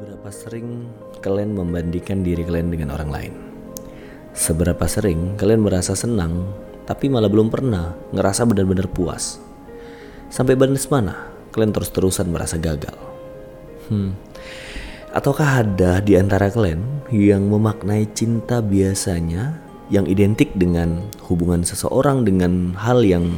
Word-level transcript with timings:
Seberapa 0.00 0.32
sering 0.32 0.88
kalian 1.20 1.52
membandingkan 1.60 2.24
diri 2.24 2.40
kalian 2.40 2.72
dengan 2.72 2.96
orang 2.96 3.12
lain? 3.12 3.34
Seberapa 4.32 4.88
sering 4.88 5.36
kalian 5.36 5.60
merasa 5.60 5.92
senang 5.92 6.56
tapi 6.88 7.12
malah 7.12 7.28
belum 7.28 7.52
pernah 7.52 7.92
ngerasa 8.08 8.48
benar-benar 8.48 8.88
puas? 8.88 9.36
Sampai 10.32 10.56
batas 10.56 10.88
mana 10.88 11.28
kalian 11.52 11.76
terus-terusan 11.76 12.32
merasa 12.32 12.56
gagal? 12.56 12.96
Hmm. 13.92 14.16
Ataukah 15.12 15.68
ada 15.68 16.00
di 16.00 16.16
antara 16.16 16.48
kalian 16.48 16.80
yang 17.12 17.52
memaknai 17.52 18.08
cinta 18.16 18.64
biasanya 18.64 19.60
yang 19.92 20.08
identik 20.08 20.48
dengan 20.56 21.12
hubungan 21.28 21.60
seseorang 21.60 22.24
dengan 22.24 22.72
hal 22.72 23.04
yang 23.04 23.28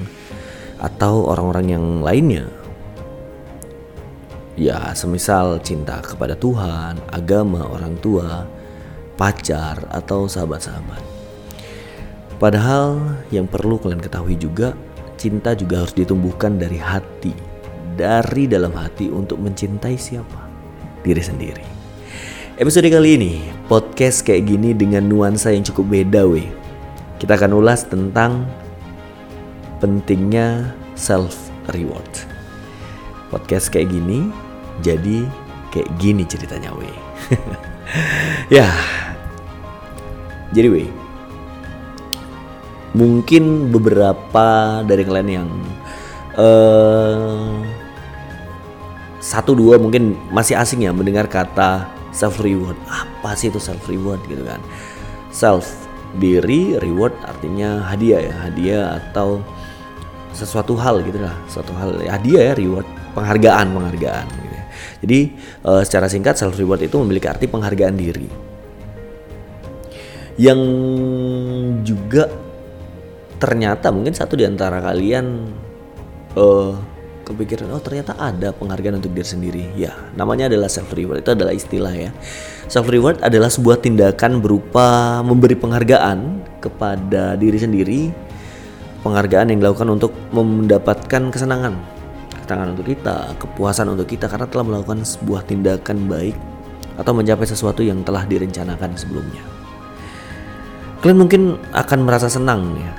atau 0.78 1.26
orang-orang 1.26 1.74
yang 1.74 1.84
lainnya 2.06 2.46
Ya, 4.52 4.92
semisal 4.92 5.64
cinta 5.64 6.04
kepada 6.04 6.36
Tuhan, 6.36 7.00
agama, 7.08 7.64
orang 7.72 7.96
tua, 8.04 8.44
pacar, 9.16 9.80
atau 9.88 10.28
sahabat-sahabat. 10.28 11.00
Padahal 12.36 13.00
yang 13.32 13.48
perlu 13.48 13.80
kalian 13.80 14.04
ketahui 14.04 14.36
juga, 14.36 14.76
cinta 15.16 15.56
juga 15.56 15.80
harus 15.80 15.96
ditumbuhkan 15.96 16.60
dari 16.60 16.76
hati, 16.76 17.32
dari 17.96 18.44
dalam 18.44 18.76
hati 18.76 19.08
untuk 19.08 19.40
mencintai 19.40 19.96
siapa? 19.96 20.44
Diri 21.00 21.22
sendiri. 21.24 21.64
Episode 22.60 22.92
kali 22.92 23.16
ini, 23.16 23.34
podcast 23.72 24.20
kayak 24.20 24.52
gini 24.52 24.76
dengan 24.76 25.08
nuansa 25.08 25.48
yang 25.48 25.64
cukup 25.64 25.88
beda 25.96 26.28
weh. 26.28 26.44
Kita 27.16 27.40
akan 27.40 27.56
ulas 27.56 27.88
tentang 27.88 28.44
pentingnya 29.80 30.76
self 30.92 31.48
reward 31.72 32.31
podcast 33.32 33.72
kayak 33.72 33.88
gini 33.88 34.28
jadi 34.84 35.24
kayak 35.72 35.88
gini 35.96 36.22
ceritanya 36.28 36.70
we. 36.76 36.88
Ya. 38.52 38.68
Jadi 40.52 40.68
we 40.68 40.84
mungkin 42.92 43.72
beberapa 43.72 44.80
dari 44.84 45.02
kalian 45.04 45.28
yang 45.28 45.48
uh, 46.36 47.56
satu 49.16 49.56
dua 49.56 49.80
mungkin 49.80 50.16
masih 50.28 50.60
asing 50.60 50.84
ya 50.84 50.92
mendengar 50.92 51.24
kata 51.24 51.88
self 52.12 52.36
reward 52.44 52.76
apa 52.92 53.32
sih 53.32 53.48
itu 53.48 53.56
self 53.56 53.80
reward 53.88 54.20
gitu 54.28 54.44
kan? 54.44 54.60
Self 55.32 55.64
diri 56.20 56.76
reward 56.84 57.16
artinya 57.24 57.80
hadiah 57.88 58.20
ya 58.20 58.34
hadiah 58.44 58.84
atau 59.00 59.40
sesuatu 60.36 60.76
hal 60.76 61.00
gitu 61.00 61.16
lah 61.24 61.32
suatu 61.48 61.72
hal. 61.72 61.96
Hadiah 62.04 62.52
ya 62.52 62.54
reward 62.56 62.84
penghargaan 63.12 63.66
penghargaan 63.72 64.26
gitu. 64.28 64.48
Ya. 64.52 64.62
Jadi 65.02 65.20
uh, 65.66 65.82
secara 65.82 66.06
singkat 66.08 66.38
self 66.38 66.56
reward 66.56 66.82
itu 66.84 66.96
memiliki 67.00 67.28
arti 67.28 67.46
penghargaan 67.50 67.96
diri. 67.96 68.28
Yang 70.40 70.60
juga 71.84 72.30
ternyata 73.36 73.90
mungkin 73.90 74.14
satu 74.14 74.38
di 74.38 74.46
antara 74.46 74.78
kalian 74.80 75.50
uh, 76.38 76.72
kepikiran 77.22 77.70
oh 77.70 77.82
ternyata 77.82 78.18
ada 78.18 78.50
penghargaan 78.54 79.02
untuk 79.02 79.12
diri 79.12 79.28
sendiri. 79.28 79.64
Ya, 79.76 79.92
namanya 80.16 80.48
adalah 80.48 80.70
self 80.72 80.90
reward. 80.94 81.22
Itu 81.22 81.34
adalah 81.36 81.52
istilah 81.52 81.94
ya. 81.94 82.10
Self 82.70 82.88
reward 82.88 83.20
adalah 83.20 83.52
sebuah 83.52 83.82
tindakan 83.82 84.40
berupa 84.40 85.20
memberi 85.20 85.54
penghargaan 85.58 86.42
kepada 86.62 87.36
diri 87.36 87.58
sendiri. 87.58 88.00
Penghargaan 89.02 89.50
yang 89.50 89.58
dilakukan 89.58 89.98
untuk 89.98 90.14
mendapatkan 90.30 91.34
kesenangan 91.34 92.01
ketenangan 92.52 92.76
untuk 92.76 92.84
kita, 92.92 93.16
kepuasan 93.40 93.86
untuk 93.96 94.04
kita 94.04 94.28
karena 94.28 94.44
telah 94.44 94.64
melakukan 94.68 95.00
sebuah 95.08 95.48
tindakan 95.48 96.04
baik 96.04 96.36
atau 97.00 97.16
mencapai 97.16 97.48
sesuatu 97.48 97.80
yang 97.80 98.04
telah 98.04 98.28
direncanakan 98.28 98.92
sebelumnya. 98.92 99.40
Kalian 101.00 101.16
mungkin 101.16 101.56
akan 101.72 101.98
merasa 102.04 102.28
senang 102.28 102.76
ya. 102.76 102.92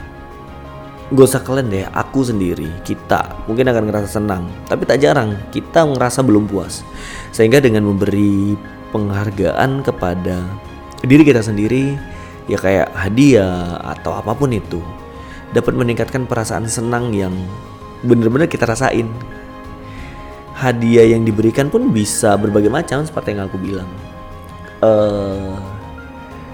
Gak 1.13 1.29
usah 1.29 1.45
kalian 1.45 1.69
deh, 1.69 1.85
aku 1.93 2.25
sendiri, 2.25 2.65
kita 2.81 3.45
mungkin 3.45 3.69
akan 3.69 3.93
ngerasa 3.93 4.09
senang. 4.09 4.49
Tapi 4.65 4.89
tak 4.89 4.97
jarang 4.97 5.37
kita 5.53 5.85
ngerasa 5.85 6.25
belum 6.25 6.49
puas. 6.49 6.81
Sehingga 7.29 7.61
dengan 7.61 7.85
memberi 7.85 8.57
penghargaan 8.89 9.85
kepada 9.85 10.41
diri 11.05 11.21
kita 11.21 11.45
sendiri, 11.45 11.93
ya 12.49 12.57
kayak 12.57 12.89
hadiah 12.97 13.77
atau 13.93 14.17
apa 14.17 14.33
pun 14.33 14.49
itu, 14.49 14.81
dapat 15.53 15.77
meningkatkan 15.77 16.25
perasaan 16.25 16.65
senang 16.65 17.13
yang 17.13 17.37
bener-bener 18.01 18.49
kita 18.49 18.65
rasain 18.65 19.05
hadiah 20.63 21.11
yang 21.11 21.27
diberikan 21.27 21.67
pun 21.67 21.91
bisa 21.91 22.39
berbagai 22.39 22.71
macam 22.71 23.03
seperti 23.03 23.35
yang 23.35 23.51
aku 23.51 23.59
bilang. 23.59 23.89
Uh, 24.79 25.59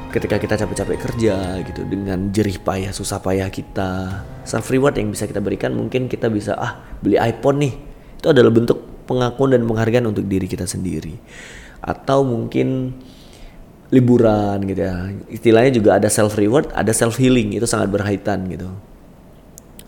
ketika 0.10 0.42
kita 0.42 0.58
capek-capek 0.58 0.98
kerja 0.98 1.62
gitu 1.62 1.86
dengan 1.86 2.34
jerih 2.34 2.58
payah 2.58 2.90
susah 2.90 3.22
payah 3.22 3.50
kita 3.54 4.22
self 4.42 4.66
reward 4.74 4.98
yang 4.98 5.14
bisa 5.14 5.30
kita 5.30 5.38
berikan 5.38 5.78
mungkin 5.78 6.10
kita 6.10 6.34
bisa 6.34 6.58
ah 6.58 6.82
beli 7.06 7.22
iPhone 7.22 7.62
nih. 7.62 7.74
Itu 8.18 8.34
adalah 8.34 8.50
bentuk 8.50 9.06
pengakuan 9.06 9.54
dan 9.54 9.62
penghargaan 9.70 10.06
untuk 10.10 10.26
diri 10.26 10.50
kita 10.50 10.66
sendiri. 10.66 11.14
Atau 11.86 12.26
mungkin 12.26 12.98
liburan 13.94 14.66
gitu 14.66 14.82
ya. 14.82 15.14
Istilahnya 15.30 15.72
juga 15.78 16.02
ada 16.02 16.10
self 16.10 16.34
reward 16.34 16.74
ada 16.74 16.90
self 16.90 17.22
healing. 17.22 17.54
Itu 17.54 17.70
sangat 17.70 17.94
berkaitan 17.94 18.50
gitu 18.50 18.89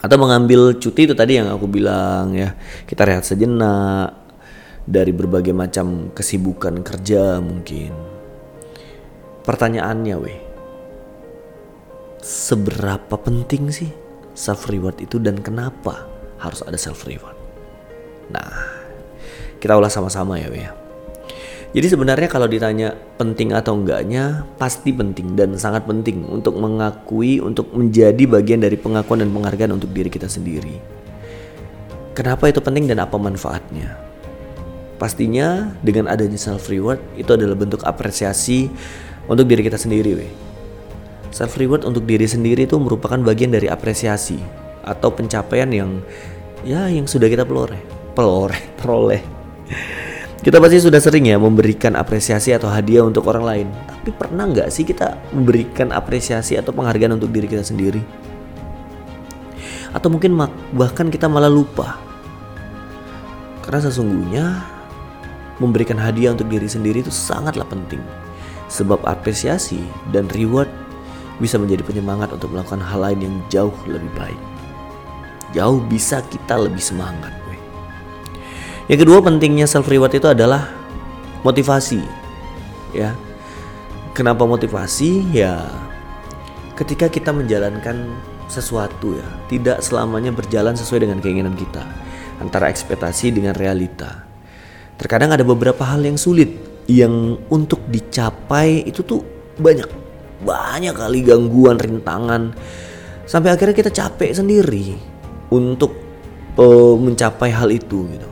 atau 0.02 0.18
mengambil 0.18 0.82
cuti 0.82 1.06
itu 1.06 1.14
tadi 1.14 1.38
yang 1.38 1.54
aku 1.54 1.70
bilang 1.70 2.34
ya. 2.34 2.58
Kita 2.90 3.06
rehat 3.06 3.24
sejenak 3.24 4.18
dari 4.86 5.14
berbagai 5.14 5.54
macam 5.54 6.10
kesibukan 6.12 6.82
kerja 6.82 7.38
mungkin. 7.38 7.94
Pertanyaannya 9.46 10.16
weh 10.18 10.40
seberapa 12.22 13.18
penting 13.18 13.74
sih 13.74 13.90
self 14.38 14.70
reward 14.70 15.02
itu 15.02 15.18
dan 15.18 15.42
kenapa 15.42 16.06
harus 16.42 16.66
ada 16.66 16.78
self 16.78 17.06
reward? 17.06 17.38
Nah 18.34 18.50
kita 19.62 19.78
ulas 19.78 19.94
sama-sama 19.94 20.42
ya 20.42 20.50
weh 20.50 20.66
ya. 20.66 20.81
Jadi 21.72 21.88
sebenarnya 21.88 22.28
kalau 22.28 22.52
ditanya 22.52 22.92
penting 23.16 23.56
atau 23.56 23.80
enggaknya 23.80 24.44
pasti 24.60 24.92
penting 24.92 25.40
dan 25.40 25.56
sangat 25.56 25.88
penting 25.88 26.28
untuk 26.28 26.60
mengakui 26.60 27.40
untuk 27.40 27.72
menjadi 27.72 28.28
bagian 28.28 28.60
dari 28.60 28.76
pengakuan 28.76 29.24
dan 29.24 29.32
penghargaan 29.32 29.80
untuk 29.80 29.88
diri 29.96 30.12
kita 30.12 30.28
sendiri. 30.28 30.76
Kenapa 32.12 32.52
itu 32.52 32.60
penting 32.60 32.92
dan 32.92 33.00
apa 33.00 33.16
manfaatnya? 33.16 33.96
Pastinya 35.00 35.72
dengan 35.80 36.12
adanya 36.12 36.36
self 36.36 36.68
reward 36.68 37.00
itu 37.16 37.32
adalah 37.32 37.56
bentuk 37.56 37.88
apresiasi 37.88 38.68
untuk 39.32 39.48
diri 39.48 39.64
kita 39.64 39.80
sendiri, 39.80 40.12
weh. 40.20 40.32
Self 41.32 41.56
reward 41.56 41.88
untuk 41.88 42.04
diri 42.04 42.28
sendiri 42.28 42.68
itu 42.68 42.76
merupakan 42.84 43.16
bagian 43.16 43.56
dari 43.56 43.72
apresiasi 43.72 44.36
atau 44.84 45.08
pencapaian 45.08 45.72
yang 45.72 46.04
ya 46.68 46.92
yang 46.92 47.08
sudah 47.08 47.32
kita 47.32 47.48
pelore, 47.48 47.80
pelore, 48.12 48.60
peroleh 48.76 49.41
kita 50.42 50.58
pasti 50.58 50.82
sudah 50.82 50.98
sering 50.98 51.30
ya 51.30 51.38
memberikan 51.38 51.94
apresiasi 51.94 52.50
atau 52.50 52.66
hadiah 52.66 53.06
untuk 53.06 53.30
orang 53.30 53.46
lain. 53.46 53.68
Tapi 53.86 54.10
pernah 54.10 54.50
nggak 54.50 54.74
sih 54.74 54.82
kita 54.82 55.30
memberikan 55.38 55.94
apresiasi 55.94 56.58
atau 56.58 56.74
penghargaan 56.74 57.14
untuk 57.14 57.30
diri 57.30 57.46
kita 57.46 57.62
sendiri? 57.62 58.02
Atau 59.94 60.10
mungkin 60.10 60.34
bahkan 60.74 61.14
kita 61.14 61.30
malah 61.30 61.52
lupa. 61.52 62.02
Karena 63.62 63.86
sesungguhnya 63.86 64.46
memberikan 65.62 66.02
hadiah 66.02 66.34
untuk 66.34 66.50
diri 66.50 66.66
sendiri 66.66 67.06
itu 67.06 67.14
sangatlah 67.14 67.70
penting. 67.70 68.02
Sebab 68.66 69.06
apresiasi 69.06 69.86
dan 70.10 70.26
reward 70.34 70.74
bisa 71.38 71.62
menjadi 71.62 71.86
penyemangat 71.86 72.34
untuk 72.34 72.50
melakukan 72.50 72.82
hal 72.82 73.06
lain 73.06 73.20
yang 73.30 73.36
jauh 73.54 73.76
lebih 73.86 74.10
baik. 74.18 74.42
Jauh 75.54 75.78
bisa 75.86 76.26
kita 76.34 76.58
lebih 76.58 76.82
semangat. 76.82 77.41
Yang 78.92 79.08
kedua 79.08 79.24
pentingnya 79.24 79.64
self 79.72 79.88
reward 79.88 80.12
itu 80.20 80.28
adalah 80.28 80.68
motivasi. 81.48 82.04
Ya. 82.92 83.16
Kenapa 84.12 84.44
motivasi? 84.44 85.32
Ya 85.32 85.64
ketika 86.82 87.06
kita 87.14 87.30
menjalankan 87.30 88.10
sesuatu 88.50 89.14
ya, 89.14 89.28
tidak 89.46 89.86
selamanya 89.86 90.34
berjalan 90.34 90.74
sesuai 90.74 91.06
dengan 91.06 91.22
keinginan 91.22 91.54
kita. 91.54 91.86
Antara 92.42 92.74
ekspektasi 92.74 93.30
dengan 93.38 93.54
realita. 93.54 94.26
Terkadang 94.98 95.38
ada 95.38 95.46
beberapa 95.46 95.86
hal 95.86 96.02
yang 96.02 96.18
sulit 96.18 96.50
yang 96.90 97.38
untuk 97.54 97.86
dicapai 97.86 98.82
itu 98.90 99.06
tuh 99.06 99.22
banyak 99.62 99.86
banyak 100.42 100.98
kali 100.98 101.22
gangguan 101.22 101.78
rintangan 101.78 102.50
sampai 103.30 103.54
akhirnya 103.54 103.78
kita 103.78 103.94
capek 103.94 104.34
sendiri 104.34 104.98
untuk 105.54 105.94
uh, 106.58 106.98
mencapai 106.98 107.54
hal 107.54 107.70
itu 107.70 108.10
gitu 108.10 108.30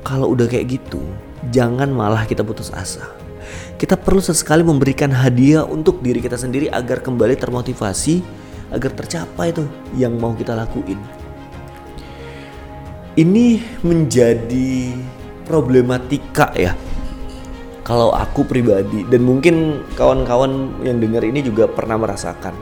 kalau 0.00 0.32
udah 0.32 0.46
kayak 0.48 0.80
gitu, 0.80 1.00
jangan 1.52 1.88
malah 1.92 2.24
kita 2.24 2.44
putus 2.44 2.72
asa. 2.72 3.08
Kita 3.80 3.96
perlu 3.96 4.20
sesekali 4.20 4.60
memberikan 4.60 5.08
hadiah 5.08 5.64
untuk 5.64 6.04
diri 6.04 6.20
kita 6.20 6.36
sendiri 6.36 6.68
agar 6.68 7.00
kembali 7.00 7.34
termotivasi, 7.36 8.20
agar 8.70 8.92
tercapai 8.92 9.56
tuh 9.56 9.66
yang 9.96 10.16
mau 10.20 10.36
kita 10.36 10.52
lakuin. 10.52 11.00
Ini 13.18 13.58
menjadi 13.82 14.94
problematika 15.50 16.54
ya 16.54 16.78
kalau 17.82 18.14
aku 18.14 18.46
pribadi 18.46 19.02
dan 19.10 19.26
mungkin 19.26 19.82
kawan-kawan 19.98 20.78
yang 20.86 21.02
dengar 21.02 21.26
ini 21.26 21.42
juga 21.42 21.66
pernah 21.66 21.98
merasakan 21.98 22.54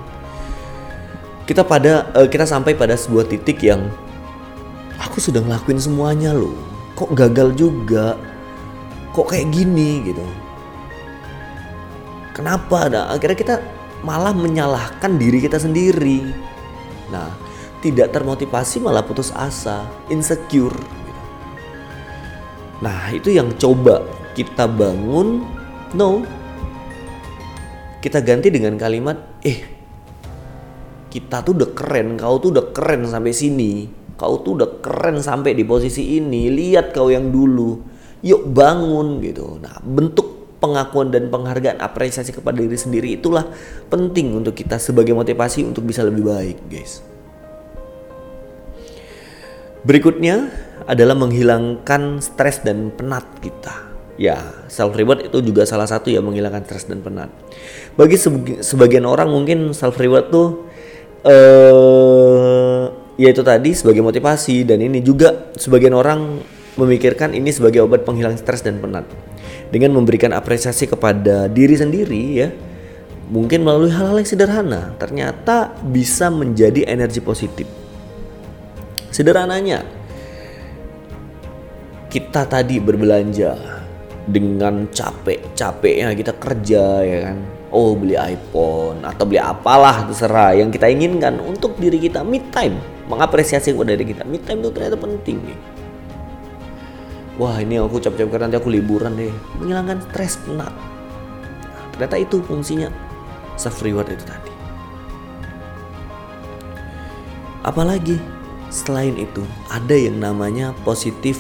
kita 1.45 1.69
pada 1.69 2.09
uh, 2.17 2.25
kita 2.25 2.49
sampai 2.49 2.73
pada 2.73 2.97
sebuah 2.97 3.29
titik 3.29 3.61
yang 3.61 3.93
aku 4.97 5.21
sudah 5.21 5.45
ngelakuin 5.45 5.77
semuanya 5.77 6.33
loh 6.33 6.57
kok 6.99 7.15
gagal 7.15 7.55
juga? 7.55 8.19
Kok 9.15 9.31
kayak 9.31 9.55
gini 9.55 10.03
gitu. 10.03 10.27
Kenapa? 12.35 12.91
Nah, 12.91 13.15
akhirnya 13.15 13.39
kita 13.39 13.57
malah 14.03 14.35
menyalahkan 14.35 15.15
diri 15.15 15.39
kita 15.39 15.63
sendiri. 15.63 16.27
Nah 17.15 17.31
tidak 17.79 18.11
termotivasi 18.11 18.83
malah 18.83 19.07
putus 19.07 19.31
asa 19.31 19.87
insecure 20.11 20.75
gitu. 20.75 21.23
nah 22.83 23.11
itu 23.15 23.31
yang 23.31 23.55
coba 23.55 24.03
kita 24.35 24.67
bangun. 24.67 25.47
No. 25.95 26.23
Kita 27.99 28.23
ganti 28.23 28.55
dengan 28.55 28.79
kalimat 28.79 29.19
eh 29.43 29.59
kita 31.11 31.43
tuh 31.43 31.57
udah 31.57 31.71
keren 31.75 32.21
kau 32.21 32.39
tuh 32.39 32.53
udah 32.55 32.67
keren 32.71 33.09
sampai 33.09 33.33
sini 33.33 33.98
kau 34.19 34.43
tuh 34.43 34.59
udah 34.59 34.83
keren 34.83 35.23
sampai 35.23 35.55
di 35.55 35.63
posisi 35.63 36.19
ini 36.19 36.51
lihat 36.51 36.91
kau 36.91 37.09
yang 37.09 37.31
dulu. 37.31 37.79
Yuk 38.27 38.51
bangun 38.51 39.23
gitu. 39.23 39.63
Nah 39.63 39.79
bentuk 39.79 40.59
pengakuan 40.59 41.15
dan 41.15 41.31
penghargaan 41.31 41.79
apresiasi 41.79 42.35
kepada 42.35 42.59
diri 42.59 42.75
sendiri 42.75 43.15
itulah 43.15 43.47
penting 43.87 44.35
untuk 44.35 44.59
kita 44.59 44.77
sebagai 44.83 45.15
motivasi 45.15 45.63
untuk 45.63 45.87
bisa 45.87 46.03
lebih 46.03 46.27
baik 46.27 46.59
guys. 46.67 47.01
Berikutnya 49.87 50.51
adalah 50.91 51.15
menghilangkan 51.15 52.19
stres 52.19 52.67
dan 52.67 52.91
penat 52.91 53.25
kita. 53.39 53.87
Ya 54.19 54.67
self 54.67 54.99
reward 54.99 55.31
itu 55.31 55.39
juga 55.39 55.63
salah 55.63 55.87
satu 55.87 56.11
ya 56.11 56.19
menghilangkan 56.19 56.67
stres 56.67 56.91
dan 56.91 57.07
penat. 57.07 57.31
Bagi 57.95 58.19
sebagian 58.59 59.07
orang 59.07 59.31
mungkin 59.31 59.71
self 59.71 59.95
reward 59.95 60.35
tuh 60.35 60.67
eh 61.23 62.08
ya 63.19 63.35
itu 63.35 63.43
tadi 63.43 63.75
sebagai 63.75 64.01
motivasi 64.01 64.63
dan 64.63 64.79
ini 64.79 65.03
juga 65.03 65.51
sebagian 65.59 65.93
orang 65.93 66.39
memikirkan 66.79 67.35
ini 67.35 67.51
sebagai 67.51 67.83
obat 67.83 68.07
penghilang 68.07 68.39
stres 68.39 68.63
dan 68.63 68.79
penat. 68.79 69.05
Dengan 69.69 69.93
memberikan 69.99 70.33
apresiasi 70.33 70.89
kepada 70.89 71.51
diri 71.51 71.77
sendiri 71.77 72.23
ya 72.33 72.49
mungkin 73.29 73.67
melalui 73.67 73.93
hal-hal 73.93 74.17
yang 74.17 74.31
sederhana 74.31 74.97
ternyata 74.97 75.77
bisa 75.85 76.31
menjadi 76.31 76.87
energi 76.89 77.21
positif. 77.21 77.67
Sederhananya 79.11 79.83
kita 82.09 82.49
tadi 82.49 82.81
berbelanja 82.81 83.59
dengan 84.25 84.89
capek-capeknya 84.89 86.15
kita 86.15 86.33
kerja 86.39 86.85
ya 87.03 87.19
kan? 87.29 87.39
Oh 87.69 87.93
beli 87.93 88.17
iPhone 88.17 89.05
atau 89.05 89.29
beli 89.29 89.43
apalah 89.43 90.09
terserah. 90.09 90.57
Yang 90.57 90.81
kita 90.81 90.87
inginkan 90.89 91.37
untuk 91.43 91.77
diri 91.77 92.01
kita 92.01 92.25
mid 92.25 92.49
time 92.49 92.98
mengapresiasi 93.09 93.73
kepada 93.73 93.97
diri 93.97 94.13
kita. 94.13 94.23
Mid 94.29 94.45
time 94.45 94.61
itu 94.63 94.71
ternyata 94.71 94.97
penting 95.01 95.41
nih 95.43 95.59
wah 97.39 97.55
ini 97.63 97.79
aku 97.79 98.03
capek-capek 98.03 98.39
nanti 98.43 98.59
aku 98.59 98.69
liburan 98.69 99.15
deh. 99.15 99.33
Menghilangkan 99.63 100.03
stres 100.11 100.37
penat 100.43 100.75
nah, 100.75 101.85
ternyata 101.95 102.17
itu 102.21 102.43
fungsinya. 102.45 102.91
Self 103.59 103.83
reward 103.83 104.11
itu 104.15 104.23
tadi. 104.23 104.53
Apalagi 107.67 108.19
selain 108.71 109.19
itu 109.19 109.43
ada 109.67 109.97
yang 109.99 110.23
namanya 110.23 110.71
positive 110.87 111.39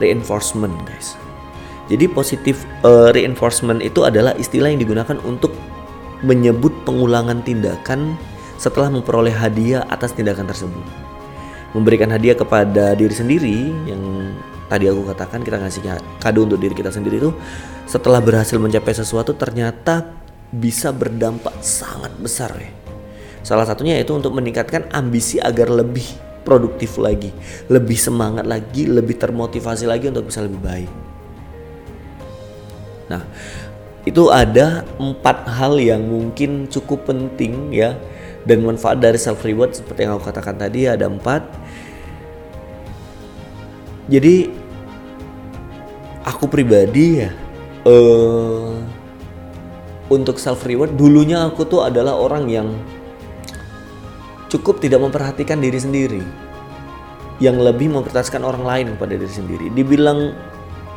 reinforcement 0.00 0.72
guys. 0.88 1.16
Jadi 1.88 2.08
positif 2.08 2.64
uh, 2.84 3.12
reinforcement 3.12 3.80
itu 3.80 4.04
adalah 4.04 4.36
istilah 4.36 4.72
yang 4.72 4.80
digunakan 4.80 5.16
untuk 5.24 5.52
menyebut 6.20 6.72
pengulangan 6.84 7.40
tindakan 7.44 8.16
setelah 8.58 8.90
memperoleh 8.90 9.32
hadiah 9.32 9.86
atas 9.86 10.12
tindakan 10.12 10.50
tersebut. 10.50 10.82
Memberikan 11.72 12.10
hadiah 12.10 12.34
kepada 12.34 12.92
diri 12.98 13.14
sendiri 13.14 13.56
yang 13.86 14.02
tadi 14.66 14.90
aku 14.90 15.06
katakan 15.08 15.40
kita 15.40 15.62
ngasih 15.62 15.80
kado 16.18 16.44
untuk 16.44 16.60
diri 16.60 16.74
kita 16.74 16.92
sendiri 16.92 17.22
itu 17.22 17.30
setelah 17.88 18.20
berhasil 18.20 18.58
mencapai 18.60 18.92
sesuatu 18.92 19.32
ternyata 19.32 20.04
bisa 20.50 20.90
berdampak 20.92 21.54
sangat 21.62 22.12
besar 22.18 22.52
ya. 22.58 22.72
Salah 23.46 23.64
satunya 23.64 23.96
itu 23.96 24.12
untuk 24.12 24.34
meningkatkan 24.36 24.90
ambisi 24.92 25.40
agar 25.40 25.72
lebih 25.72 26.04
produktif 26.42 26.96
lagi, 27.00 27.32
lebih 27.68 27.96
semangat 27.96 28.44
lagi, 28.44 28.88
lebih 28.88 29.16
termotivasi 29.16 29.84
lagi 29.84 30.08
untuk 30.08 30.28
bisa 30.28 30.44
lebih 30.44 30.60
baik. 30.60 30.90
Nah, 33.08 33.24
itu 34.04 34.28
ada 34.32 34.84
empat 34.96 35.48
hal 35.48 35.76
yang 35.80 36.00
mungkin 36.04 36.68
cukup 36.68 37.08
penting 37.08 37.72
ya 37.72 37.96
dan 38.48 38.64
manfaat 38.64 38.96
dari 38.96 39.20
self 39.20 39.44
reward 39.44 39.76
seperti 39.76 40.08
yang 40.08 40.16
aku 40.16 40.32
katakan 40.32 40.56
tadi 40.56 40.88
ada 40.88 41.04
empat. 41.04 41.44
Jadi 44.08 44.48
aku 46.24 46.48
pribadi 46.48 47.20
ya 47.20 47.30
uh, 47.84 48.72
untuk 50.08 50.40
self 50.40 50.64
reward 50.64 50.96
dulunya 50.96 51.44
aku 51.44 51.68
tuh 51.68 51.84
adalah 51.84 52.16
orang 52.16 52.48
yang 52.48 52.72
cukup 54.48 54.80
tidak 54.80 55.04
memperhatikan 55.04 55.60
diri 55.60 55.76
sendiri 55.76 56.24
yang 57.36 57.60
lebih 57.60 57.92
memprioritaskan 57.92 58.40
orang 58.48 58.64
lain 58.64 58.86
kepada 58.96 59.12
diri 59.20 59.28
sendiri. 59.28 59.66
Dibilang 59.76 60.32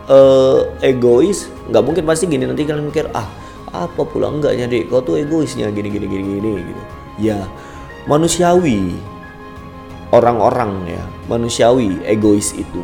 uh, 0.08 0.72
egois 0.80 1.52
nggak 1.68 1.84
mungkin 1.84 2.08
pasti 2.08 2.32
gini 2.32 2.48
nanti 2.48 2.64
kalian 2.64 2.88
mikir 2.88 3.12
ah 3.12 3.28
apa 3.76 4.08
pula 4.08 4.32
enggaknya 4.32 4.72
dek 4.72 4.88
kau 4.88 5.04
tuh 5.04 5.20
egoisnya 5.20 5.68
gini 5.72 5.92
gini 5.92 6.08
gini 6.08 6.24
gini 6.40 6.52
gitu 6.64 7.01
ya 7.22 7.46
manusiawi. 8.10 8.98
Orang-orang 10.12 10.92
ya 10.92 11.04
manusiawi 11.32 12.04
egois 12.04 12.52
itu. 12.52 12.84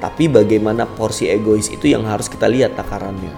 Tapi 0.00 0.30
bagaimana 0.30 0.88
porsi 0.88 1.28
egois 1.28 1.68
itu 1.68 1.92
yang 1.92 2.08
harus 2.08 2.32
kita 2.32 2.48
lihat 2.48 2.78
takarannya? 2.78 3.34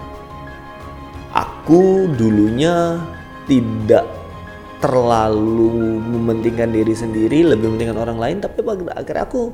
Aku 1.35 2.07
dulunya 2.15 3.03
tidak 3.43 4.07
terlalu 4.79 5.99
mementingkan 5.99 6.71
diri 6.71 6.95
sendiri 6.95 7.43
lebih 7.43 7.73
mementingkan 7.73 7.99
orang 7.99 8.17
lain 8.21 8.37
tapi 8.39 8.63
akhirnya 8.63 9.27
aku 9.27 9.51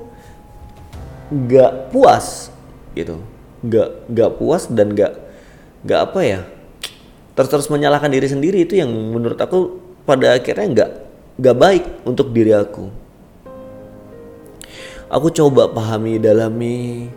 nggak 1.33 1.89
puas 1.89 2.53
gitu. 2.93 3.17
Nggak 3.65 3.89
nggak 4.13 4.31
puas 4.37 4.69
dan 4.69 4.93
nggak 4.93 5.13
nggak 5.81 6.01
apa 6.05 6.19
ya 6.21 6.41
terus 7.33 7.49
terus 7.49 7.67
menyalahkan 7.73 8.11
diri 8.11 8.27
sendiri 8.29 8.69
itu 8.69 8.77
yang 8.77 8.91
menurut 8.91 9.39
aku 9.39 9.81
pada 10.05 10.37
akhirnya 10.37 10.67
nggak 10.67 10.91
nggak 11.41 11.57
baik 11.57 11.83
untuk 12.05 12.33
diri 12.33 12.53
aku. 12.53 12.85
Aku 15.11 15.27
coba 15.35 15.67
pahami 15.67 16.17
dalami 16.23 17.07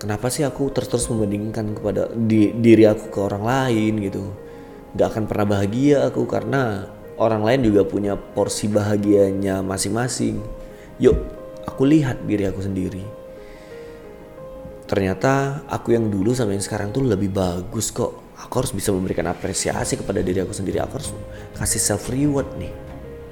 kenapa 0.00 0.32
sih 0.32 0.44
aku 0.44 0.72
terus 0.72 0.88
terus 0.88 1.08
membandingkan 1.12 1.76
kepada 1.76 2.08
di, 2.16 2.52
diri 2.56 2.88
aku 2.88 3.12
ke 3.12 3.18
orang 3.20 3.44
lain 3.44 3.92
gitu. 4.00 4.24
Nggak 4.96 5.08
akan 5.12 5.24
pernah 5.28 5.46
bahagia 5.46 6.08
aku 6.08 6.24
karena 6.24 6.88
orang 7.20 7.44
lain 7.44 7.72
juga 7.72 7.84
punya 7.84 8.16
porsi 8.16 8.72
bahagianya 8.72 9.60
masing-masing. 9.60 10.40
Yuk 10.96 11.16
aku 11.68 11.84
lihat 11.84 12.24
diri 12.24 12.48
aku 12.48 12.64
sendiri. 12.64 13.04
Ternyata 14.86 15.66
aku 15.66 15.92
yang 15.92 16.08
dulu 16.08 16.30
sama 16.32 16.54
yang 16.54 16.62
sekarang 16.62 16.94
tuh 16.94 17.02
lebih 17.02 17.34
bagus 17.34 17.90
kok 17.90 18.25
aku 18.46 18.62
harus 18.62 18.70
bisa 18.70 18.94
memberikan 18.94 19.26
apresiasi 19.26 19.98
kepada 19.98 20.22
diri 20.22 20.38
aku 20.38 20.54
sendiri. 20.54 20.78
Aku 20.78 21.02
harus 21.02 21.10
kasih 21.58 21.82
self 21.82 22.06
reward 22.14 22.46
nih 22.62 22.70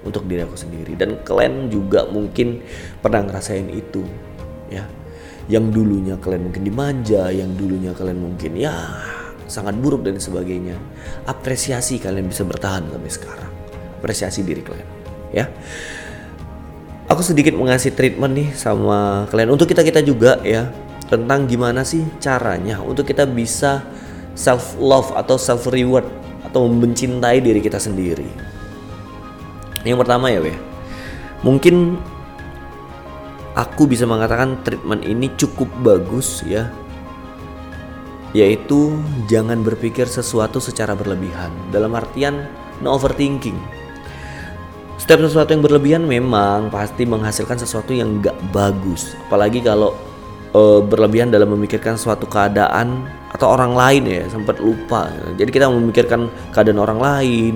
untuk 0.02 0.26
diri 0.26 0.42
aku 0.42 0.58
sendiri. 0.58 0.98
Dan 0.98 1.22
kalian 1.22 1.70
juga 1.70 2.10
mungkin 2.10 2.58
pernah 2.98 3.22
ngerasain 3.22 3.70
itu 3.70 4.02
ya. 4.66 4.82
Yang 5.46 5.76
dulunya 5.76 6.18
kalian 6.18 6.50
mungkin 6.50 6.66
dimanja 6.66 7.30
yang 7.30 7.54
dulunya 7.54 7.92
kalian 7.94 8.16
mungkin 8.16 8.58
ya 8.58 8.74
sangat 9.46 9.78
buruk 9.78 10.02
dan 10.02 10.18
sebagainya. 10.18 10.74
Apresiasi 11.30 12.02
kalian 12.02 12.26
bisa 12.26 12.42
bertahan 12.42 12.90
sampai 12.90 13.12
sekarang. 13.12 13.52
Apresiasi 14.02 14.42
diri 14.42 14.66
kalian 14.66 14.88
ya. 15.30 15.46
Aku 17.06 17.20
sedikit 17.20 17.54
mengasih 17.54 17.94
treatment 17.94 18.34
nih 18.34 18.48
sama 18.56 19.28
kalian. 19.30 19.54
Untuk 19.54 19.70
kita 19.70 19.84
kita 19.84 20.00
juga 20.00 20.40
ya 20.42 20.72
tentang 21.04 21.44
gimana 21.44 21.84
sih 21.84 22.02
caranya 22.16 22.80
untuk 22.80 23.04
kita 23.04 23.28
bisa 23.28 23.84
self 24.34 24.74
love 24.78 25.10
atau 25.14 25.38
self 25.38 25.70
reward 25.70 26.06
atau 26.44 26.66
mencintai 26.70 27.42
diri 27.42 27.58
kita 27.58 27.78
sendiri. 27.78 28.26
Yang 29.82 30.06
pertama 30.06 30.30
ya, 30.30 30.38
Weh. 30.42 30.58
Mungkin 31.42 31.98
aku 33.54 33.84
bisa 33.90 34.06
mengatakan 34.06 34.60
treatment 34.62 35.02
ini 35.02 35.30
cukup 35.34 35.66
bagus 35.82 36.42
ya. 36.46 36.70
Yaitu 38.34 38.98
jangan 39.30 39.62
berpikir 39.62 40.10
sesuatu 40.10 40.58
secara 40.58 40.98
berlebihan. 40.98 41.54
Dalam 41.70 41.94
artian 41.94 42.50
no 42.82 42.98
overthinking. 42.98 43.54
Setiap 44.98 45.20
sesuatu 45.22 45.52
yang 45.52 45.62
berlebihan 45.62 46.02
memang 46.08 46.72
pasti 46.72 47.04
menghasilkan 47.04 47.60
sesuatu 47.60 47.92
yang 47.92 48.24
gak 48.24 48.34
bagus. 48.50 49.14
Apalagi 49.28 49.60
kalau 49.60 49.94
uh, 50.54 50.80
berlebihan 50.80 51.28
dalam 51.28 51.52
memikirkan 51.52 51.98
suatu 51.98 52.24
keadaan 52.30 53.04
atau 53.34 53.50
orang 53.50 53.74
lain 53.74 54.02
ya 54.06 54.22
sempat 54.30 54.62
lupa. 54.62 55.10
Jadi 55.34 55.50
kita 55.50 55.66
memikirkan 55.68 56.30
keadaan 56.54 56.78
orang 56.78 56.98
lain 57.02 57.54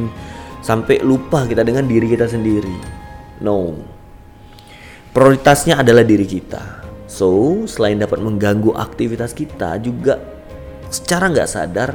sampai 0.60 1.00
lupa 1.06 1.46
kita 1.46 1.62
dengan 1.62 1.86
diri 1.86 2.10
kita 2.10 2.26
sendiri. 2.26 2.76
No. 3.40 3.78
Prioritasnya 5.14 5.80
adalah 5.80 6.02
diri 6.02 6.26
kita. 6.26 6.84
So 7.08 7.64
selain 7.64 8.02
dapat 8.02 8.20
mengganggu 8.20 8.74
aktivitas 8.74 9.32
kita 9.32 9.78
juga 9.80 10.20
secara 10.92 11.30
nggak 11.32 11.48
sadar 11.48 11.90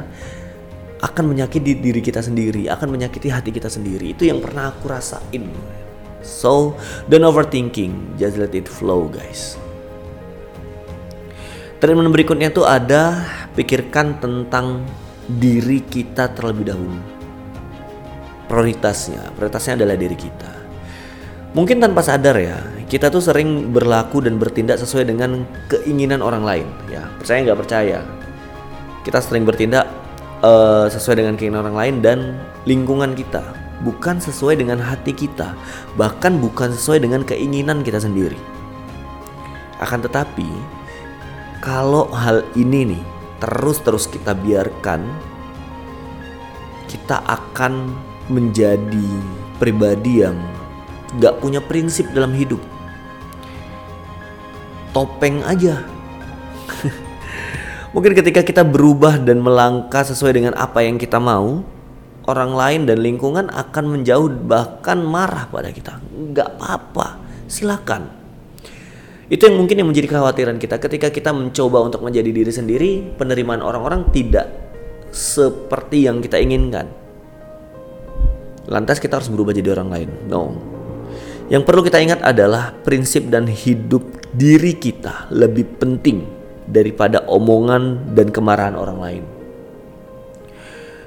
akan 1.03 1.35
menyakiti 1.35 1.83
diri 1.83 1.99
kita 1.99 2.23
sendiri 2.23 2.71
akan 2.71 2.87
menyakiti 2.95 3.27
hati 3.27 3.51
kita 3.51 3.67
sendiri. 3.67 4.15
Itu 4.15 4.23
yang 4.25 4.39
pernah 4.39 4.71
aku 4.71 4.87
rasain. 4.87 5.51
So 6.23 6.79
don't 7.11 7.27
overthinking. 7.27 8.15
Just 8.15 8.39
let 8.39 8.55
it 8.55 8.71
flow 8.71 9.11
guys 9.11 9.59
Treatment 11.83 12.15
berikutnya 12.15 12.47
tuh 12.47 12.63
ada 12.63 13.27
pikirkan 13.59 14.15
tentang 14.23 14.87
diri 15.27 15.83
kita 15.83 16.31
terlebih 16.31 16.71
dahulu. 16.71 16.95
Prioritasnya, 18.47 19.35
prioritasnya 19.35 19.83
adalah 19.83 19.99
diri 19.99 20.15
kita. 20.15 20.47
Mungkin 21.51 21.83
tanpa 21.83 21.99
sadar 21.99 22.39
ya, 22.39 22.55
kita 22.87 23.11
tuh 23.11 23.19
sering 23.19 23.75
berlaku 23.75 24.23
dan 24.23 24.39
bertindak 24.39 24.79
sesuai 24.79 25.11
dengan 25.11 25.43
keinginan 25.67 26.23
orang 26.23 26.47
lain. 26.47 26.67
Ya, 26.87 27.03
percaya 27.19 27.51
nggak 27.51 27.59
percaya? 27.67 27.99
Kita 29.03 29.19
sering 29.19 29.43
bertindak 29.43 29.83
uh, 30.39 30.87
sesuai 30.87 31.19
dengan 31.19 31.35
keinginan 31.35 31.67
orang 31.67 31.75
lain 31.75 31.95
dan 31.99 32.19
lingkungan 32.63 33.11
kita, 33.11 33.43
bukan 33.83 34.23
sesuai 34.23 34.55
dengan 34.55 34.79
hati 34.79 35.11
kita, 35.11 35.51
bahkan 35.99 36.39
bukan 36.39 36.71
sesuai 36.71 37.03
dengan 37.03 37.27
keinginan 37.27 37.83
kita 37.83 37.99
sendiri. 37.99 38.39
Akan 39.83 39.99
tetapi, 39.99 40.79
kalau 41.63 42.11
hal 42.11 42.43
ini 42.59 42.91
nih 42.91 43.03
terus-terus 43.39 44.11
kita 44.11 44.35
biarkan, 44.35 44.99
kita 46.91 47.23
akan 47.23 47.95
menjadi 48.27 49.09
pribadi 49.63 50.27
yang 50.27 50.35
gak 51.23 51.39
punya 51.39 51.63
prinsip 51.63 52.11
dalam 52.11 52.35
hidup. 52.35 52.59
Topeng 54.91 55.39
aja. 55.47 55.87
Mungkin 57.95 58.11
ketika 58.11 58.43
kita 58.43 58.67
berubah 58.67 59.23
dan 59.23 59.39
melangkah 59.39 60.03
sesuai 60.03 60.35
dengan 60.35 60.53
apa 60.59 60.83
yang 60.83 60.99
kita 60.99 61.15
mau, 61.15 61.63
orang 62.27 62.51
lain 62.51 62.81
dan 62.91 62.99
lingkungan 62.99 63.47
akan 63.47 63.85
menjauh 63.87 64.27
bahkan 64.47 64.99
marah 64.99 65.47
pada 65.47 65.71
kita. 65.71 65.95
Gak 66.35 66.59
apa-apa, 66.59 67.23
silakan 67.47 68.22
itu 69.31 69.47
yang 69.47 69.55
mungkin 69.55 69.79
yang 69.79 69.87
menjadi 69.87 70.11
kekhawatiran 70.11 70.59
kita 70.59 70.83
ketika 70.83 71.07
kita 71.07 71.31
mencoba 71.31 71.79
untuk 71.79 72.03
menjadi 72.03 72.27
diri 72.27 72.51
sendiri, 72.51 72.91
penerimaan 73.15 73.63
orang-orang 73.63 74.11
tidak 74.11 74.51
seperti 75.15 76.03
yang 76.03 76.19
kita 76.19 76.43
inginkan. 76.43 76.91
Lantas 78.67 78.99
kita 78.99 79.23
harus 79.23 79.31
berubah 79.31 79.55
jadi 79.55 79.71
orang 79.79 79.89
lain. 79.91 80.09
No. 80.27 80.59
Yang 81.47 81.63
perlu 81.63 81.81
kita 81.87 82.03
ingat 82.03 82.19
adalah 82.19 82.75
prinsip 82.83 83.31
dan 83.31 83.47
hidup 83.47 84.03
diri 84.35 84.75
kita 84.75 85.31
lebih 85.31 85.79
penting 85.79 86.27
daripada 86.67 87.23
omongan 87.27 88.15
dan 88.15 88.27
kemarahan 88.27 88.75
orang 88.75 88.99
lain. 88.99 89.23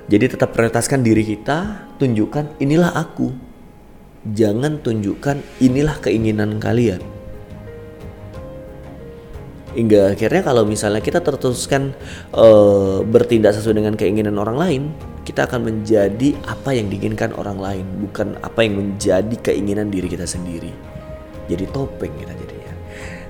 Jadi 0.07 0.39
tetap 0.39 0.57
prioritaskan 0.57 1.05
diri 1.05 1.25
kita, 1.27 1.89
tunjukkan 2.01 2.63
inilah 2.63 2.97
aku. 2.97 3.29
Jangan 4.27 4.81
tunjukkan 4.81 5.61
inilah 5.61 5.99
keinginan 6.01 6.63
kalian 6.63 7.16
hingga 9.76 10.16
akhirnya 10.16 10.40
kalau 10.40 10.64
misalnya 10.64 11.04
kita 11.04 11.21
tertuskan 11.21 11.92
uh, 12.33 13.04
bertindak 13.04 13.52
sesuai 13.52 13.76
dengan 13.76 13.95
keinginan 13.95 14.40
orang 14.40 14.56
lain 14.56 14.83
kita 15.28 15.45
akan 15.45 15.68
menjadi 15.68 16.33
apa 16.49 16.73
yang 16.73 16.88
diinginkan 16.88 17.37
orang 17.37 17.61
lain 17.61 17.85
bukan 18.09 18.40
apa 18.40 18.64
yang 18.64 18.80
menjadi 18.80 19.52
keinginan 19.52 19.92
diri 19.92 20.09
kita 20.09 20.25
sendiri. 20.25 20.73
Jadi 21.47 21.64
topeng 21.71 22.11
kita 22.16 22.33
jadinya. 22.35 22.73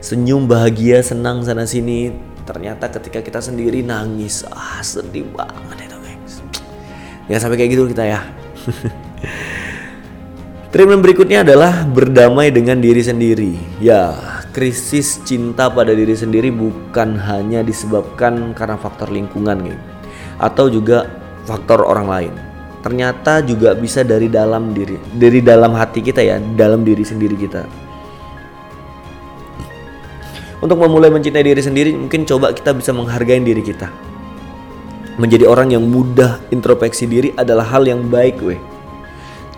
Senyum 0.01 0.47
bahagia 0.47 1.03
senang 1.03 1.43
sana 1.43 1.67
sini. 1.67 2.15
Ternyata 2.47 2.87
ketika 2.95 3.19
kita 3.27 3.43
sendiri 3.43 3.83
nangis 3.83 4.47
ah 4.47 4.79
sedih 4.79 5.27
banget 5.35 5.91
itu 5.91 5.99
guys 5.99 6.35
ya 7.27 7.43
sampai 7.43 7.59
kayak 7.59 7.75
gitu 7.75 7.91
kita 7.91 8.07
ya. 8.07 8.23
Treatment 10.71 11.01
berikutnya 11.01 11.41
adalah 11.41 11.89
berdamai 11.89 12.53
dengan 12.53 12.77
diri 12.77 13.01
sendiri. 13.01 13.57
Ya, 13.81 14.36
krisis 14.57 15.21
cinta 15.29 15.69
pada 15.69 15.93
diri 15.93 16.17
sendiri 16.17 16.49
bukan 16.49 17.21
hanya 17.21 17.61
disebabkan 17.61 18.57
karena 18.57 18.81
faktor 18.81 19.13
lingkungan 19.13 19.61
gitu 19.69 19.97
atau 20.41 20.69
juga 20.69 21.09
faktor 21.45 21.85
orang 21.85 22.09
lain. 22.09 22.33
Ternyata 22.81 23.43
juga 23.43 23.75
bisa 23.75 24.07
dari 24.07 24.31
dalam 24.31 24.71
diri, 24.71 24.95
dari 25.11 25.43
dalam 25.43 25.75
hati 25.75 26.01
kita 26.01 26.23
ya, 26.23 26.39
dalam 26.39 26.87
diri 26.87 27.03
sendiri 27.03 27.35
kita. 27.35 27.67
Untuk 30.63 30.79
memulai 30.79 31.11
mencintai 31.11 31.45
diri 31.45 31.61
sendiri, 31.61 31.91
mungkin 31.93 32.23
coba 32.25 32.55
kita 32.55 32.73
bisa 32.73 32.95
menghargai 32.95 33.43
diri 33.43 33.61
kita. 33.61 33.91
Menjadi 35.19 35.51
orang 35.51 35.75
yang 35.75 35.83
mudah 35.83 36.39
introspeksi 36.55 37.11
diri 37.11 37.29
adalah 37.35 37.67
hal 37.67 37.85
yang 37.91 38.07
baik, 38.07 38.39
weh. 38.41 38.61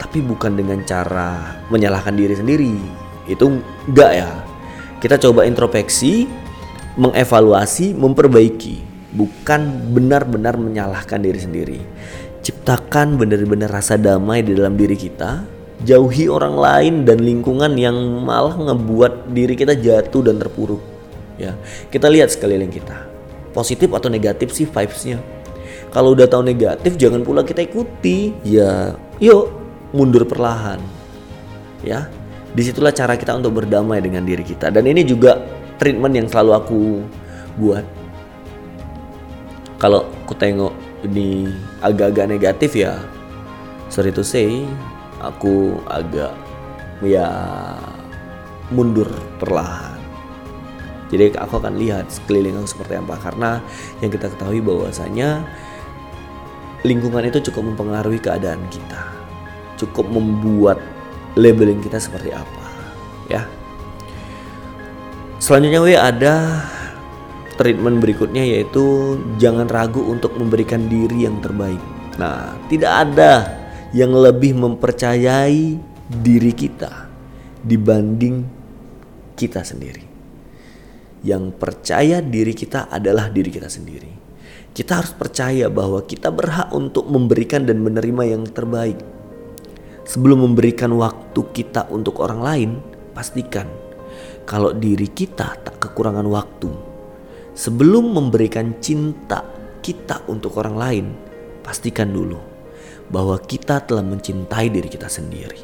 Tapi 0.00 0.24
bukan 0.24 0.56
dengan 0.56 0.80
cara 0.88 1.60
menyalahkan 1.68 2.16
diri 2.16 2.32
sendiri. 2.32 2.74
Itu 3.28 3.60
enggak 3.84 4.12
ya 4.24 4.47
kita 4.98 5.14
coba 5.18 5.46
introspeksi, 5.46 6.26
mengevaluasi, 6.98 7.94
memperbaiki, 7.94 8.82
bukan 9.14 9.94
benar-benar 9.94 10.58
menyalahkan 10.58 11.22
diri 11.22 11.38
sendiri. 11.38 11.80
Ciptakan 12.42 13.14
benar-benar 13.14 13.70
rasa 13.70 13.94
damai 13.94 14.42
di 14.42 14.58
dalam 14.58 14.74
diri 14.74 14.98
kita, 14.98 15.46
jauhi 15.86 16.26
orang 16.26 16.58
lain 16.58 16.94
dan 17.06 17.22
lingkungan 17.22 17.78
yang 17.78 17.94
malah 18.26 18.58
ngebuat 18.58 19.30
diri 19.30 19.54
kita 19.54 19.78
jatuh 19.78 20.26
dan 20.26 20.42
terpuruk. 20.42 20.82
Ya, 21.38 21.54
kita 21.94 22.10
lihat 22.10 22.34
sekeliling 22.34 22.74
kita, 22.74 23.06
positif 23.54 23.86
atau 23.94 24.10
negatif 24.10 24.50
sih 24.50 24.66
vibesnya. 24.66 25.22
Kalau 25.94 26.12
udah 26.12 26.26
tahu 26.26 26.42
negatif, 26.42 26.98
jangan 26.98 27.22
pula 27.22 27.46
kita 27.46 27.62
ikuti. 27.62 28.34
Ya, 28.42 28.98
yuk 29.22 29.54
mundur 29.94 30.26
perlahan. 30.26 30.82
Ya, 31.86 32.10
di 32.58 32.66
situlah 32.66 32.90
cara 32.90 33.14
kita 33.14 33.38
untuk 33.38 33.62
berdamai 33.62 34.02
dengan 34.02 34.26
diri 34.26 34.42
kita. 34.42 34.74
Dan 34.74 34.90
ini 34.90 35.06
juga 35.06 35.38
treatment 35.78 36.10
yang 36.10 36.26
selalu 36.26 36.52
aku 36.58 36.82
buat. 37.54 37.86
Kalau 39.78 40.10
aku 40.26 40.34
tengok 40.34 40.74
ini 41.06 41.46
agak-agak 41.78 42.26
negatif 42.26 42.74
ya 42.74 42.98
sorry 43.86 44.10
to 44.10 44.26
say 44.26 44.66
aku 45.22 45.78
agak 45.86 46.34
ya 46.98 47.30
mundur 48.74 49.06
perlahan. 49.38 49.94
Jadi 51.14 51.38
aku 51.38 51.62
akan 51.62 51.78
lihat 51.78 52.10
sekeliling 52.10 52.58
aku 52.58 52.74
seperti 52.74 52.98
apa. 52.98 53.14
Karena 53.22 53.62
yang 54.02 54.10
kita 54.10 54.34
ketahui 54.34 54.58
bahwasanya 54.58 55.46
lingkungan 56.82 57.22
itu 57.22 57.38
cukup 57.48 57.70
mempengaruhi 57.70 58.18
keadaan 58.18 58.66
kita. 58.66 59.14
Cukup 59.78 60.10
membuat 60.10 60.82
labeling 61.38 61.78
kita 61.78 62.02
seperti 62.02 62.34
apa 62.34 62.64
ya. 63.30 63.46
Selanjutnya 65.38 65.80
we 65.80 65.94
ada 65.94 66.66
treatment 67.54 68.02
berikutnya 68.02 68.42
yaitu 68.42 69.16
jangan 69.38 69.70
ragu 69.70 70.02
untuk 70.02 70.34
memberikan 70.34 70.90
diri 70.90 71.30
yang 71.30 71.38
terbaik. 71.38 71.78
Nah 72.18 72.58
tidak 72.66 72.92
ada 73.06 73.32
yang 73.94 74.10
lebih 74.10 74.58
mempercayai 74.58 75.78
diri 76.10 76.52
kita 76.52 77.06
dibanding 77.62 78.42
kita 79.38 79.62
sendiri. 79.62 80.04
Yang 81.22 81.54
percaya 81.58 82.18
diri 82.22 82.54
kita 82.54 82.90
adalah 82.90 83.30
diri 83.30 83.50
kita 83.50 83.70
sendiri. 83.70 84.10
Kita 84.74 85.02
harus 85.02 85.10
percaya 85.10 85.66
bahwa 85.66 86.02
kita 86.06 86.30
berhak 86.30 86.70
untuk 86.70 87.10
memberikan 87.10 87.66
dan 87.66 87.82
menerima 87.82 88.38
yang 88.38 88.46
terbaik 88.46 89.17
Sebelum 90.08 90.40
memberikan 90.40 90.88
waktu 90.96 91.36
kita 91.52 91.92
untuk 91.92 92.24
orang 92.24 92.40
lain, 92.40 92.70
pastikan 93.12 93.68
kalau 94.48 94.72
diri 94.72 95.04
kita 95.04 95.60
tak 95.60 95.76
kekurangan 95.76 96.24
waktu. 96.24 96.72
Sebelum 97.52 98.16
memberikan 98.16 98.80
cinta 98.80 99.44
kita 99.84 100.24
untuk 100.32 100.56
orang 100.56 100.76
lain, 100.80 101.06
pastikan 101.60 102.08
dulu 102.08 102.40
bahwa 103.12 103.36
kita 103.36 103.84
telah 103.84 104.00
mencintai 104.00 104.72
diri 104.72 104.88
kita 104.88 105.12
sendiri. 105.12 105.60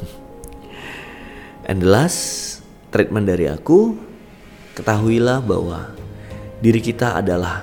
And 1.68 1.84
the 1.84 1.92
last 1.92 2.64
treatment 2.88 3.28
dari 3.28 3.52
aku, 3.52 4.00
ketahuilah 4.80 5.44
bahwa 5.44 5.92
diri 6.64 6.80
kita 6.80 7.20
adalah 7.20 7.60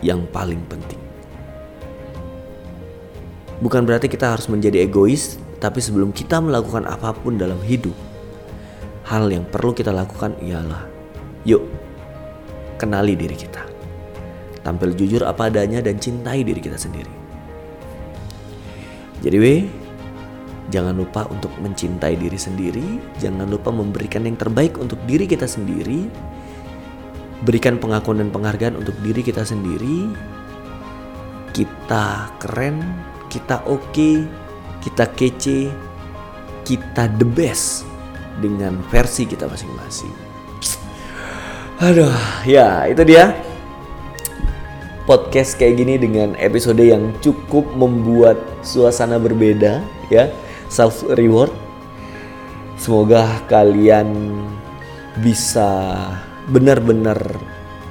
yang 0.00 0.24
paling 0.32 0.64
penting. 0.64 1.03
Bukan 3.62 3.86
berarti 3.86 4.10
kita 4.10 4.34
harus 4.34 4.50
menjadi 4.50 4.82
egois, 4.82 5.38
tapi 5.62 5.78
sebelum 5.78 6.10
kita 6.10 6.42
melakukan 6.42 6.88
apa 6.90 7.14
pun 7.14 7.38
dalam 7.38 7.58
hidup, 7.62 7.94
hal 9.06 9.30
yang 9.30 9.46
perlu 9.46 9.70
kita 9.70 9.94
lakukan 9.94 10.34
ialah 10.42 10.94
Yuk, 11.44 11.60
kenali 12.80 13.12
diri 13.12 13.36
kita. 13.36 13.60
Tampil 14.64 14.96
jujur 14.96 15.28
apa 15.28 15.52
adanya 15.52 15.84
dan 15.84 16.00
cintai 16.00 16.40
diri 16.40 16.56
kita 16.56 16.80
sendiri. 16.80 17.12
Jadi 19.20 19.36
weh, 19.36 19.68
jangan 20.72 20.96
lupa 20.96 21.28
untuk 21.28 21.52
mencintai 21.60 22.16
diri 22.16 22.40
sendiri, 22.40 22.96
jangan 23.20 23.44
lupa 23.44 23.68
memberikan 23.68 24.24
yang 24.24 24.40
terbaik 24.40 24.80
untuk 24.80 24.96
diri 25.04 25.28
kita 25.28 25.44
sendiri. 25.44 26.08
Berikan 27.44 27.76
pengakuan 27.76 28.24
dan 28.24 28.32
penghargaan 28.32 28.80
untuk 28.80 28.96
diri 29.04 29.20
kita 29.20 29.44
sendiri. 29.44 30.08
Kita 31.52 32.32
keren, 32.40 32.80
kita 33.34 33.66
oke, 33.66 33.82
okay, 33.90 34.22
kita 34.78 35.10
kece, 35.10 35.74
kita 36.62 37.10
the 37.18 37.26
best 37.26 37.82
dengan 38.38 38.78
versi 38.94 39.26
kita 39.26 39.50
masing-masing. 39.50 40.14
Aduh, 41.82 42.14
ya 42.46 42.86
itu 42.86 43.02
dia 43.02 43.34
podcast 45.02 45.58
kayak 45.58 45.82
gini 45.82 45.98
dengan 45.98 46.38
episode 46.38 46.78
yang 46.78 47.10
cukup 47.18 47.66
membuat 47.74 48.38
suasana 48.62 49.18
berbeda 49.18 49.82
ya, 50.14 50.30
self 50.70 51.02
reward. 51.18 51.50
Semoga 52.78 53.42
kalian 53.50 54.38
bisa 55.18 55.90
benar-benar 56.54 57.18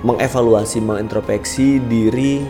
mengevaluasi, 0.08 0.80
mengintrospeksi 0.80 1.84
diri 1.84 2.48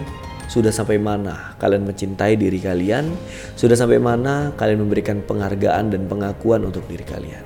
sudah 0.51 0.71
sampai 0.71 0.99
mana 0.99 1.55
kalian 1.59 1.87
mencintai 1.87 2.35
diri 2.35 2.59
kalian, 2.59 3.11
sudah 3.55 3.77
sampai 3.77 3.99
mana 3.99 4.51
kalian 4.59 4.83
memberikan 4.83 5.23
penghargaan 5.23 5.93
dan 5.93 6.05
pengakuan 6.07 6.63
untuk 6.67 6.83
diri 6.87 7.03
kalian. 7.03 7.43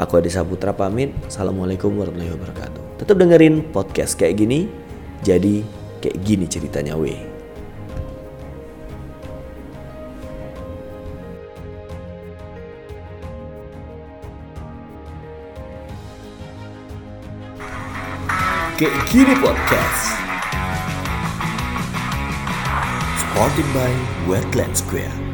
Aku 0.00 0.16
Adi 0.16 0.32
Saputra 0.32 0.72
pamit. 0.72 1.12
Assalamualaikum 1.28 1.92
warahmatullahi 1.94 2.32
wabarakatuh. 2.34 3.04
Tetap 3.04 3.16
dengerin 3.20 3.70
podcast 3.70 4.16
kayak 4.16 4.40
gini. 4.40 4.66
Jadi 5.22 5.62
kayak 6.02 6.18
gini 6.26 6.48
ceritanya 6.48 6.96
weh. 6.98 7.20
Kayak 18.80 18.96
gini 19.12 19.34
podcast. 19.38 20.31
Supported 23.32 23.64
by 23.72 23.90
Wetland 24.26 24.76
Square. 24.76 25.31